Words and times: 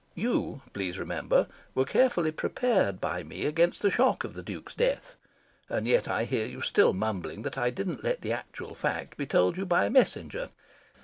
You, 0.15 0.63
please 0.73 0.97
remember, 0.97 1.45
were 1.75 1.85
carefully 1.85 2.31
prepared 2.31 2.99
by 2.99 3.21
me 3.21 3.45
against 3.45 3.83
the 3.83 3.91
shock 3.91 4.23
of 4.23 4.33
the 4.33 4.41
Duke's 4.41 4.73
death; 4.73 5.15
and 5.69 5.87
yet 5.87 6.07
I 6.07 6.23
hear 6.23 6.47
you 6.47 6.59
still 6.61 6.91
mumbling 6.91 7.43
that 7.43 7.55
I 7.55 7.69
didn't 7.69 8.03
let 8.03 8.21
the 8.21 8.33
actual 8.33 8.73
fact 8.73 9.15
be 9.15 9.27
told 9.27 9.57
you 9.57 9.65
by 9.67 9.85
a 9.85 9.91
Messenger. 9.91 10.49